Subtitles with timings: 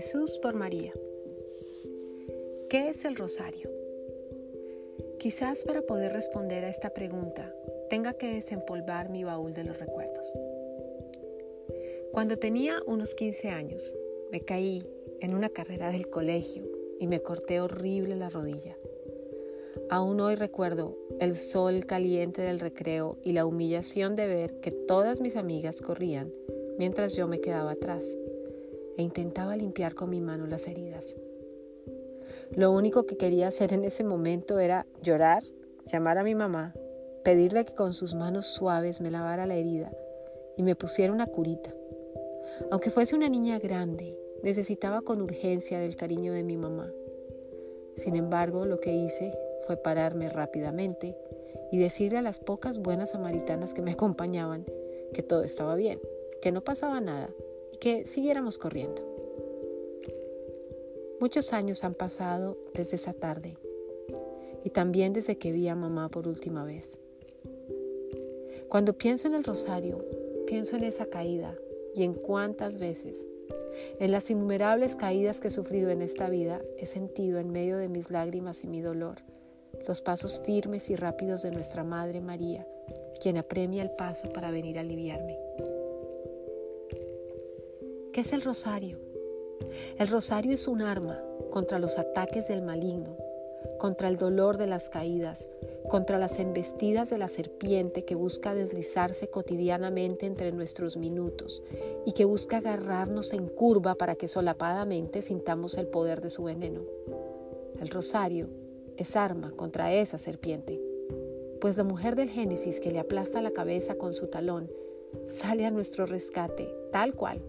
[0.00, 0.94] Jesús por María.
[2.70, 3.68] ¿Qué es el rosario?
[5.18, 7.54] Quizás para poder responder a esta pregunta
[7.90, 10.26] tenga que desempolvar mi baúl de los recuerdos.
[12.12, 13.94] Cuando tenía unos 15 años,
[14.32, 14.82] me caí
[15.20, 16.64] en una carrera del colegio
[16.98, 18.78] y me corté horrible la rodilla.
[19.90, 25.20] Aún hoy recuerdo el sol caliente del recreo y la humillación de ver que todas
[25.20, 26.32] mis amigas corrían
[26.78, 28.16] mientras yo me quedaba atrás
[29.00, 31.16] e intentaba limpiar con mi mano las heridas.
[32.52, 35.42] Lo único que quería hacer en ese momento era llorar,
[35.90, 36.74] llamar a mi mamá,
[37.24, 39.90] pedirle que con sus manos suaves me lavara la herida
[40.58, 41.74] y me pusiera una curita.
[42.70, 46.92] Aunque fuese una niña grande, necesitaba con urgencia del cariño de mi mamá.
[47.96, 49.32] Sin embargo, lo que hice
[49.66, 51.16] fue pararme rápidamente
[51.72, 54.66] y decirle a las pocas buenas samaritanas que me acompañaban
[55.14, 56.00] que todo estaba bien,
[56.42, 57.30] que no pasaba nada
[57.80, 59.02] que siguiéramos corriendo.
[61.20, 63.56] Muchos años han pasado desde esa tarde
[64.64, 66.98] y también desde que vi a mamá por última vez.
[68.68, 70.04] Cuando pienso en el rosario,
[70.46, 71.54] pienso en esa caída
[71.94, 73.26] y en cuántas veces,
[73.98, 77.88] en las innumerables caídas que he sufrido en esta vida, he sentido en medio de
[77.88, 79.22] mis lágrimas y mi dolor
[79.86, 82.66] los pasos firmes y rápidos de nuestra Madre María,
[83.20, 85.38] quien apremia el paso para venir a aliviarme.
[88.20, 88.98] ¿Qué es el rosario?
[89.98, 93.16] El rosario es un arma contra los ataques del maligno,
[93.78, 95.48] contra el dolor de las caídas,
[95.88, 101.62] contra las embestidas de la serpiente que busca deslizarse cotidianamente entre nuestros minutos
[102.04, 106.82] y que busca agarrarnos en curva para que solapadamente sintamos el poder de su veneno.
[107.80, 108.50] El rosario
[108.98, 110.78] es arma contra esa serpiente,
[111.58, 114.70] pues la mujer del Génesis que le aplasta la cabeza con su talón
[115.24, 117.40] sale a nuestro rescate tal cual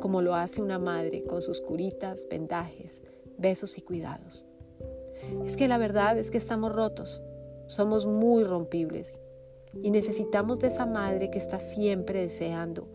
[0.00, 3.02] como lo hace una madre con sus curitas, vendajes,
[3.36, 4.44] besos y cuidados.
[5.44, 7.22] Es que la verdad es que estamos rotos,
[7.66, 9.20] somos muy rompibles
[9.82, 12.88] y necesitamos de esa madre que está siempre deseando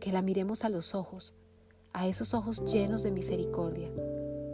[0.00, 1.34] que la miremos a los ojos,
[1.92, 3.90] a esos ojos llenos de misericordia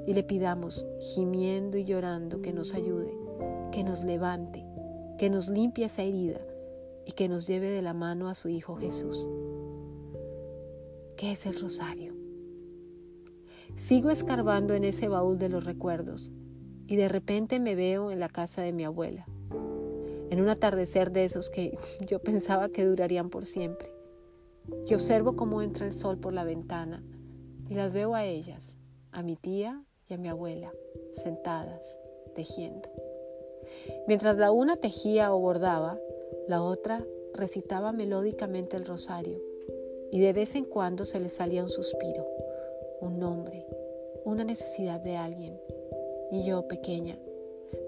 [0.06, 3.12] y le pidamos, gimiendo y llorando, que nos ayude,
[3.70, 4.64] que nos levante,
[5.18, 6.40] que nos limpie esa herida
[7.06, 9.28] y que nos lleve de la mano a su Hijo Jesús.
[11.20, 12.14] ¿Qué es el rosario?
[13.75, 16.32] Sigo escarbando en ese baúl de los recuerdos
[16.86, 19.26] y de repente me veo en la casa de mi abuela,
[20.30, 21.76] en un atardecer de esos que
[22.06, 23.92] yo pensaba que durarían por siempre.
[24.86, 27.04] Y observo cómo entra el sol por la ventana
[27.69, 28.78] y las veo a ellas,
[29.12, 30.72] a mi tía y a mi abuela,
[31.12, 32.00] sentadas,
[32.34, 32.88] tejiendo.
[34.09, 35.98] Mientras la una tejía o bordaba,
[36.48, 37.04] la otra
[37.34, 39.49] recitaba melódicamente el rosario
[40.10, 42.26] y de vez en cuando se le salía un suspiro,
[43.00, 43.66] un nombre,
[44.25, 45.60] una necesidad de alguien.
[46.31, 47.19] Y yo, pequeña,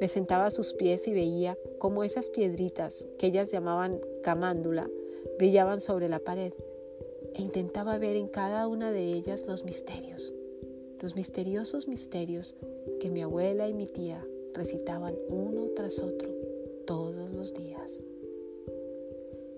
[0.01, 4.89] me sentaba a sus pies y veía cómo esas piedritas que ellas llamaban camándula
[5.39, 6.53] brillaban sobre la pared
[7.35, 10.33] e intentaba ver en cada una de ellas los misterios,
[11.01, 12.55] los misteriosos misterios
[13.01, 16.32] que mi abuela y mi tía recitaban uno tras otro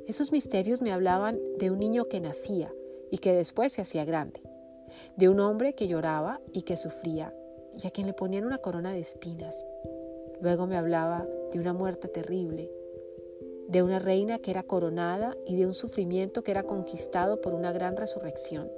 [0.06, 2.70] Esos misterios me hablaban de un niño que nacía
[3.10, 4.42] y que después se hacía grande,
[5.16, 7.34] de un hombre que lloraba y que sufría
[7.74, 9.64] y a quien le ponían una corona de espinas.
[10.42, 12.70] Luego me hablaba de una muerte terrible,
[13.68, 17.72] de una reina que era coronada y de un sufrimiento que era conquistado por una
[17.72, 18.70] gran resurrección.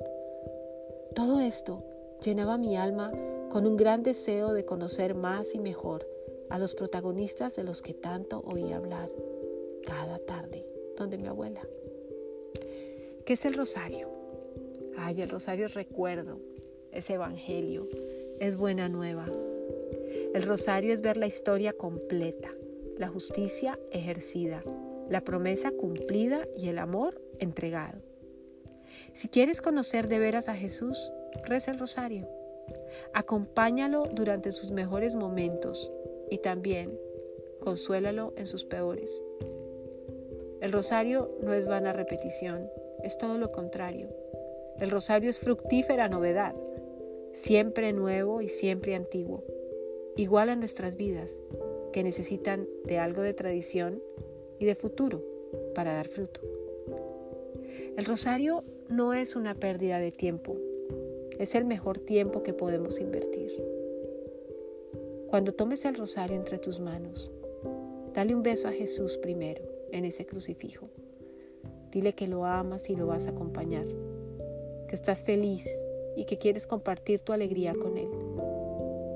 [1.16, 1.82] Todo esto
[2.22, 3.10] llenaba mi alma
[3.50, 6.06] con un gran deseo de conocer más y mejor
[6.50, 9.08] a los protagonistas de los que tanto oí hablar
[11.06, 11.60] donde mi abuela.
[13.24, 14.08] ¿Qué es el rosario?
[14.96, 16.40] Ay, el rosario es recuerdo,
[16.90, 17.88] es evangelio,
[18.40, 19.26] es buena nueva.
[20.34, 22.50] El rosario es ver la historia completa,
[22.98, 24.64] la justicia ejercida,
[25.08, 28.00] la promesa cumplida y el amor entregado.
[29.12, 31.12] Si quieres conocer de veras a Jesús,
[31.44, 32.28] reza el rosario.
[33.14, 35.92] Acompáñalo durante sus mejores momentos
[36.30, 36.98] y también
[37.60, 39.22] consuélalo en sus peores.
[40.60, 42.70] El rosario no es vana repetición,
[43.02, 44.08] es todo lo contrario.
[44.80, 46.54] El rosario es fructífera novedad,
[47.34, 49.44] siempre nuevo y siempre antiguo,
[50.16, 51.42] igual a nuestras vidas,
[51.92, 54.02] que necesitan de algo de tradición
[54.58, 55.22] y de futuro
[55.74, 56.40] para dar fruto.
[57.98, 60.56] El rosario no es una pérdida de tiempo,
[61.38, 63.52] es el mejor tiempo que podemos invertir.
[65.28, 67.30] Cuando tomes el rosario entre tus manos,
[68.14, 70.90] dale un beso a Jesús primero en ese crucifijo.
[71.90, 73.86] Dile que lo amas y lo vas a acompañar,
[74.88, 75.66] que estás feliz
[76.16, 78.08] y que quieres compartir tu alegría con Él.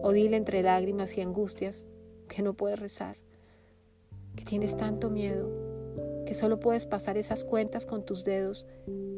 [0.03, 1.89] O dile entre lágrimas y angustias
[2.29, 3.17] que no puedes rezar,
[4.37, 5.49] que tienes tanto miedo,
[6.27, 8.67] que solo puedes pasar esas cuentas con tus dedos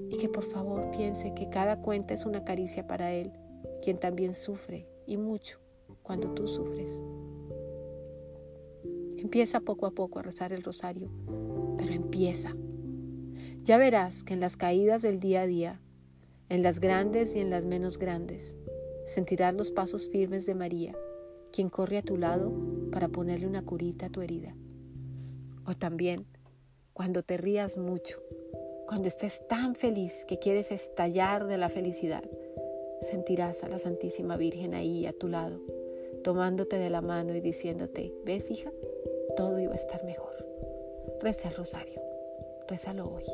[0.08, 3.32] y que por favor piense que cada cuenta es una caricia para Él,
[3.82, 5.58] quien también sufre y mucho
[6.02, 7.02] cuando tú sufres.
[9.18, 11.10] Empieza poco a poco a rezar el rosario,
[11.82, 12.54] pero empieza.
[13.64, 15.80] Ya verás que en las caídas del día a día,
[16.48, 18.56] en las grandes y en las menos grandes,
[19.04, 20.94] sentirás los pasos firmes de María,
[21.50, 22.52] quien corre a tu lado
[22.92, 24.54] para ponerle una curita a tu herida.
[25.66, 26.24] O también,
[26.92, 28.22] cuando te rías mucho,
[28.86, 32.22] cuando estés tan feliz que quieres estallar de la felicidad,
[33.00, 35.60] sentirás a la Santísima Virgen ahí a tu lado,
[36.22, 38.70] tomándote de la mano y diciéndote, ¿ves hija?
[39.36, 40.51] Todo iba a estar mejor.
[41.20, 42.02] Reza el rosario,
[42.68, 43.24] rézalo hoy.